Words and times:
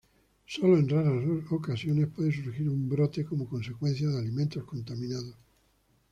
Solo 0.47 0.77
en 0.79 0.89
raras 0.89 1.23
ocasiones 1.51 2.07
puede 2.07 2.31
surgir 2.33 2.67
un 2.67 2.89
brote 2.89 3.23
como 3.23 3.47
consecuencia 3.47 4.07
de 4.09 4.17
alimentos 4.17 4.63
contaminados. 4.63 5.35